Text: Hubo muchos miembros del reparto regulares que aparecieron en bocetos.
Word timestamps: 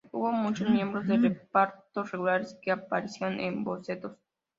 Hubo 0.11 0.31
muchos 0.31 0.67
miembros 0.67 1.05
del 1.05 1.21
reparto 1.21 2.01
regulares 2.03 2.57
que 2.59 2.71
aparecieron 2.71 3.39
en 3.39 3.63
bocetos. 3.63 4.17